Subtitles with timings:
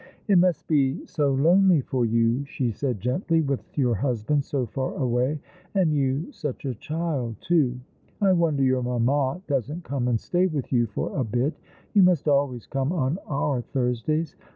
[0.27, 4.95] "It must be so lonely for you," she said gently, "with your husband so far
[4.95, 5.39] away,
[5.75, 7.79] and you such a child, too.
[8.19, 11.53] I wonder your mamma doesn't come and stay with you for a bit.
[11.93, 14.35] You must always come on our Thursdays.